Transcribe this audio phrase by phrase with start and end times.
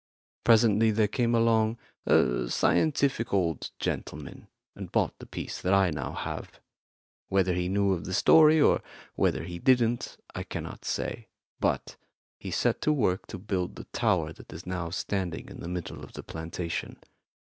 [0.43, 6.13] Presently there came along a scientific old gentleman and bought the piece that I now
[6.13, 6.59] have.
[7.27, 8.81] Whether he knew of the story, or
[9.13, 11.27] whether he didn't, I cannot say,
[11.59, 11.97] but
[12.39, 16.03] he set to work to build the tower that is now standing in the middle
[16.03, 16.97] of the plantation.